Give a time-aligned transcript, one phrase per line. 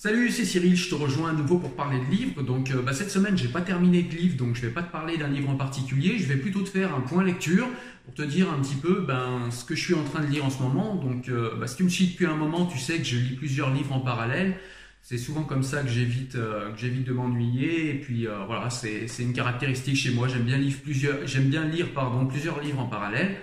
[0.00, 2.42] Cyril, je te rejoins à nouveau pour parler de livres.
[2.42, 4.92] Donc euh, bah, cette semaine, j'ai pas terminé de livre, donc je vais pas te
[4.92, 6.20] parler d'un livre en particulier.
[6.20, 7.66] Je vais plutôt te faire un point lecture
[8.04, 10.44] pour te dire un petit peu ben, ce que je suis en train de lire
[10.44, 10.94] en ce moment.
[10.94, 13.34] Donc euh, bah, si tu me suis depuis un moment, tu sais que je lis
[13.34, 14.54] plusieurs livres en parallèle.
[15.02, 17.90] C'est souvent comme ça que j'évite euh, que j'évite de m'ennuyer.
[17.90, 20.28] Et puis voilà, c'est une caractéristique chez moi.
[20.28, 23.34] J'aime bien lire plusieurs, j'aime bien lire pardon plusieurs livres en parallèle.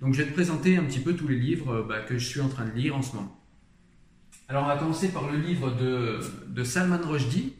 [0.00, 2.40] Donc je vais te présenter un petit peu tous les livres bah, que je suis
[2.40, 3.36] en train de lire en ce moment.
[4.48, 7.54] Alors on va commencer par le livre de, Salman Rushdie,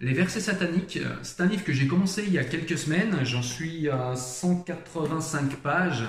[0.00, 0.98] Les versets sataniques.
[1.22, 5.56] C'est un livre que j'ai commencé il y a quelques semaines, j'en suis à 185
[5.56, 6.04] pages,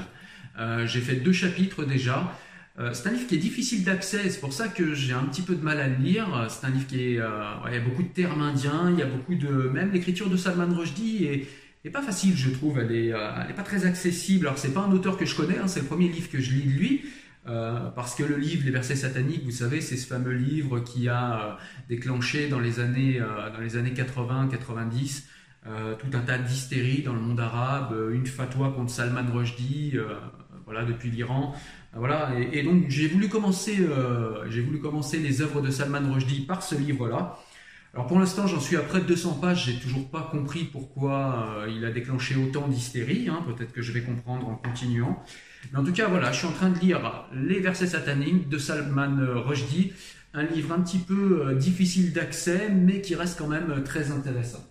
[0.59, 2.34] euh, j'ai fait deux chapitres déjà.
[2.80, 5.42] Euh, c'est un livre qui est difficile d'accès, c'est pour ça que j'ai un petit
[5.42, 6.48] peu de mal à le lire.
[6.50, 9.02] C'est un livre qui est, euh, il y a beaucoup de termes indiens, il y
[9.02, 11.48] a beaucoup de, même l'écriture de Salman Rushdie
[11.86, 12.78] est, pas facile, je trouve.
[12.78, 14.48] Elle est, elle est pas très accessible.
[14.48, 16.52] Alors c'est pas un auteur que je connais, hein, c'est le premier livre que je
[16.52, 17.04] lis de lui.
[17.50, 21.09] Euh, parce que le livre Les versets sataniques, vous savez, c'est ce fameux livre qui
[21.09, 21.53] a euh,
[21.88, 25.23] déclenché dans les années, euh, dans les années 80-90
[26.00, 29.97] tout un tas d'hystérie dans le monde arabe, une fatwa contre Salman Rushdie,
[30.66, 31.53] voilà, depuis l'Iran.
[31.94, 33.77] Voilà, et, donc j'ai voulu, commencer,
[34.47, 37.38] j'ai voulu commencer les œuvres de Salman Rushdie par ce livre-là.
[37.94, 41.66] Alors pour l'instant, j'en suis à près de 200 pages, j'ai toujours pas compris pourquoi
[41.68, 43.44] il a déclenché autant d'hystérie, hein.
[43.48, 45.23] peut-être que je vais comprendre en continuant.
[45.72, 48.60] Mais en tout cas, voilà, je suis en train de lire Les versets sataniques de
[48.60, 49.92] Salman Rushdie,
[50.34, 54.12] un livre un petit peu euh, difficile d'accès, mais qui reste quand même euh, très
[54.12, 54.64] intéressant.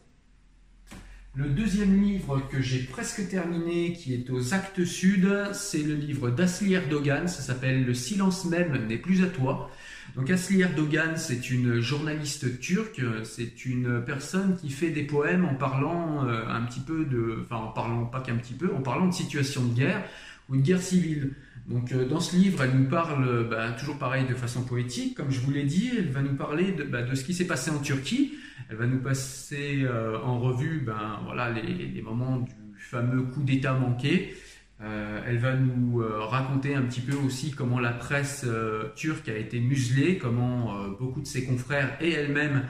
[1.38, 6.30] Le deuxième livre que j'ai presque terminé, qui est aux actes sud, c'est le livre
[6.30, 9.70] d'Asli Erdogan, ça s'appelle Le silence même n'est plus à toi.
[10.16, 15.54] Donc Asli Erdogan, c'est une journaliste turque, c'est une personne qui fait des poèmes en
[15.54, 19.06] parlant euh, un petit peu de, enfin en parlant pas qu'un petit peu, en parlant
[19.06, 20.02] de situation de guerre
[20.48, 21.34] ou une guerre civile.
[21.68, 25.30] Donc euh, dans ce livre, elle nous parle, bah, toujours pareil, de façon poétique, comme
[25.30, 27.70] je vous l'ai dit, elle va nous parler de, bah, de ce qui s'est passé
[27.70, 28.32] en Turquie,
[28.68, 33.74] elle va nous passer euh, en revue ben, voilà, les, moments du fameux coup d'État
[33.74, 34.34] manqué,
[34.80, 38.46] euh, elle va nous raconter un petit peu aussi comment la presse
[38.94, 42.64] turque a été muselée, comment beaucoup de ses confrères et elle-même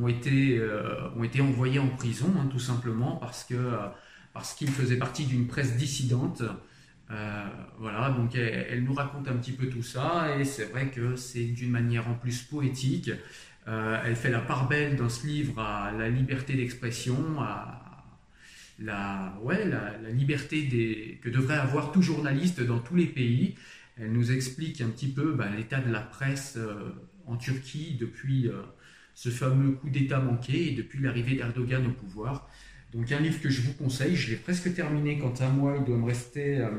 [0.00, 0.60] ont été,
[1.16, 3.46] ont été envoyés en prison, hein, tout simplement, parce
[4.32, 6.42] parce qu'ils faisaient partie d'une presse dissidente.
[7.10, 7.44] Euh,
[7.78, 11.44] voilà, donc elle, nous raconte un petit peu tout ça, et c'est vrai que c'est
[11.44, 13.10] d'une manière en plus poétique.
[13.68, 17.80] Euh, elle fait la part belle dans ce livre à la liberté d'expression, à
[18.78, 23.56] la, ouais, la, liberté des, que devrait avoir tout journaliste dans tous les pays.
[23.98, 26.90] Elle nous explique un petit peu bah, l'état de la presse euh,
[27.26, 28.50] en Turquie depuis
[29.14, 32.48] ce fameux coup d'État manqué et depuis l'arrivée d'Erdogan au pouvoir.
[32.92, 35.84] Donc un livre que je vous conseille, je l'ai presque terminé quant à moi, il
[35.84, 36.70] doit me rester, euh,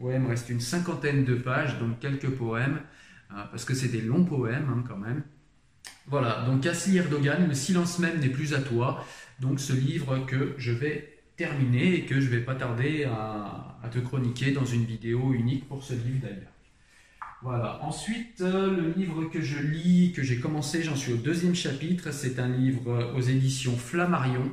[0.00, 2.80] ouais, me reste une cinquantaine de pages, donc quelques poèmes,
[3.32, 5.22] euh, parce que c'est des longs poèmes hein, quand même.
[6.06, 9.04] Voilà, donc Asli Erdogan, le silence même n'est plus à toi,
[9.40, 13.98] donc ce livre que je vais terminer et que je vais pas tarder à, te
[13.98, 16.52] chroniquer dans une vidéo unique pour ce livre d'ailleurs.
[17.42, 17.78] Voilà.
[17.82, 22.12] Ensuite, euh, le livre que je lis, que j'ai commencé, j'en suis au deuxième chapitre,
[22.12, 24.50] c'est un livre aux éditions Flammarion.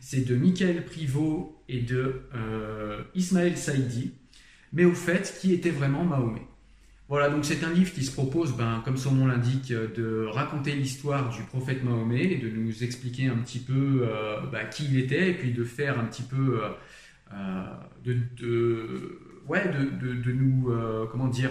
[0.00, 4.12] C'est de Michael Privot et de euh, Ismaël Saïdi.
[4.72, 6.46] Mais au fait, qui était vraiment Mahomet
[7.08, 10.74] Voilà, donc c'est un livre qui se propose, ben, comme son nom l'indique, de raconter
[10.74, 14.98] l'histoire du prophète Mahomet, et de nous expliquer un petit peu euh, ben, qui il
[14.98, 16.60] était, et puis de faire un petit peu...
[17.32, 17.64] Euh,
[18.04, 20.72] de, ouais, de, nous...
[21.10, 21.50] comment dire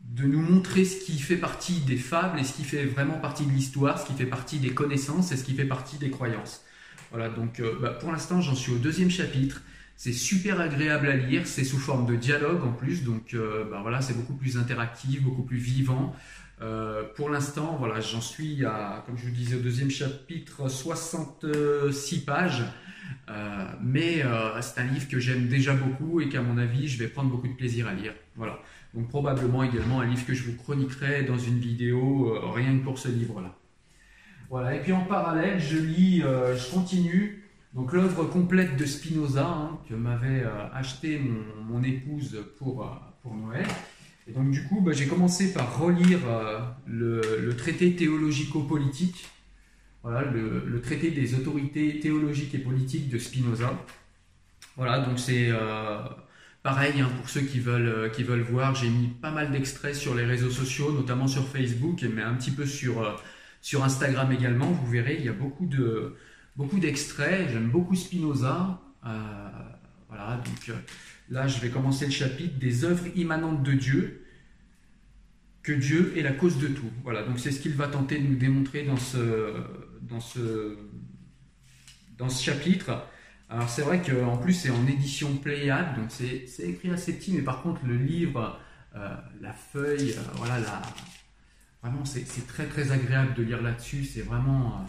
[0.00, 3.44] de nous montrer ce qui fait partie des fables et ce qui fait vraiment partie
[3.44, 6.62] de l'histoire, ce qui fait partie des connaissances et ce qui fait partie des croyances.
[7.10, 9.62] Voilà, donc euh, bah, pour l'instant, j'en suis au deuxième chapitre.
[9.96, 13.80] C'est super agréable à lire, c'est sous forme de dialogue en plus, donc euh, bah,
[13.82, 16.14] voilà, c'est beaucoup plus interactif, beaucoup plus vivant.
[16.60, 22.24] Euh, pour l'instant, voilà, j'en suis à, comme je vous disais, au deuxième chapitre, 66
[22.24, 22.64] pages.
[23.82, 24.22] mais
[24.60, 27.48] c'est un livre que j'aime déjà beaucoup et qu'à mon avis, je vais prendre beaucoup
[27.48, 28.14] de plaisir à lire.
[28.36, 28.60] Voilà.
[28.94, 32.98] Donc probablement également un livre que je vous chroniquerai dans une vidéo, rien que pour
[32.98, 33.57] ce livre-là.
[34.50, 39.46] Voilà, et puis en parallèle, je lis, euh, je continue donc l'œuvre complète de Spinoza
[39.46, 41.20] hein, que m'avait euh, acheté
[41.68, 42.88] mon, épouse pour, euh,
[43.22, 43.66] pour Noël.
[44.26, 46.20] Et donc du coup, bah, j'ai commencé par relire
[46.86, 49.28] le, traité théologico-politique,
[50.02, 53.72] voilà, le, traité des autorités théologiques et politiques de Spinoza.
[54.76, 55.50] Voilà, donc c'est
[56.62, 58.74] pareil hein, pour ceux qui veulent, qui veulent voir.
[58.74, 62.50] J'ai mis pas mal d'extraits sur les réseaux sociaux, notamment sur Facebook, mais un petit
[62.50, 63.18] peu sur
[63.60, 66.16] sur Instagram également, vous verrez, il y a beaucoup de
[66.58, 67.48] beaucoup d'extraits.
[67.50, 68.80] J'aime beaucoup Spinoza.
[69.06, 69.48] Euh,
[70.08, 70.74] voilà, donc euh,
[71.30, 74.24] là, je vais commencer le chapitre des œuvres immanentes de Dieu
[75.62, 76.90] que Dieu est la cause de tout.
[77.04, 79.54] Voilà, donc c'est ce qu'il va tenter de nous démontrer dans ce,
[80.02, 80.78] dans ce,
[82.16, 83.06] dans ce chapitre.
[83.50, 87.40] Alors c'est vrai qu'en plus c'est en édition Pléiade, donc c'est écrit assez petit, mais
[87.40, 88.60] par contre le livre,
[88.94, 90.82] euh, la feuille, voilà, la,
[91.82, 94.86] vraiment c'est très très agréable de lire là-dessus, c'est vraiment,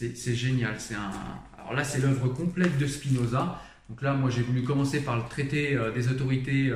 [0.00, 0.74] euh, c'est génial.
[0.78, 1.10] C'est un,
[1.58, 3.60] alors là c'est l'œuvre complète de Spinoza.
[3.88, 6.72] Donc là moi j'ai voulu commencer par le traité des autorités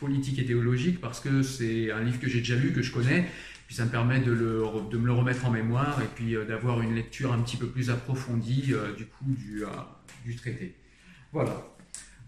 [0.00, 3.26] politiques et théologiques parce que c'est un livre que j'ai déjà lu, que je connais,
[3.66, 6.82] puis ça me permet de, le, de me le remettre en mémoire et puis d'avoir
[6.82, 9.64] une lecture un petit peu plus approfondie du coup du
[10.24, 10.74] du traité.
[11.32, 11.72] Voilà.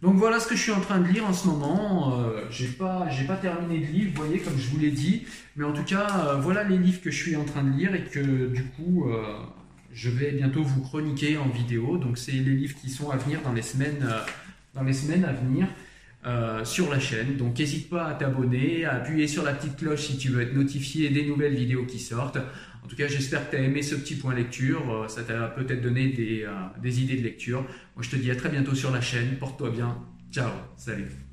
[0.05, 2.21] Donc voilà ce que je suis en train de lire en ce moment.
[2.21, 3.09] Euh, j'ai pas,
[3.41, 5.25] terminé de lire, vous voyez, comme je vous l'ai dit.
[5.57, 7.95] Mais en tout cas, euh, voilà les livres que je suis en train de lire
[7.95, 9.39] et que du coup, euh,
[9.95, 11.97] je vais bientôt vous chroniquer en vidéo.
[11.97, 14.07] Donc c'est les livres qui sont à venir dans les semaines,
[14.75, 15.69] dans les semaines à venir.
[16.65, 17.37] Sur la chaîne.
[17.37, 20.55] Donc n'hésite pas à t'abonner, à appuyer sur la petite cloche si tu veux être
[20.55, 22.39] notifié des nouvelles vidéos qui sortent.
[22.85, 24.93] En tout cas, j'espère que tu as aimé ce petit point lecture.
[24.93, 27.63] Euh, ça t'a peut-être donné des, euh, des idées de lecture.
[27.63, 29.39] Moi, je te dis à très bientôt sur la chaîne.
[29.39, 29.97] Porte-toi bien.
[30.31, 30.51] Ciao.
[30.77, 31.24] Salut.